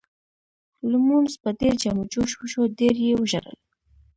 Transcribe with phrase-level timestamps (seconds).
[0.91, 3.57] لمونځ په ډېر جم و جوش وشو ډېر یې وژړل.